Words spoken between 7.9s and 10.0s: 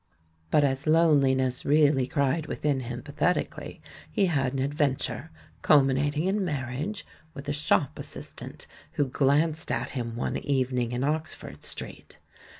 assistant who glanced at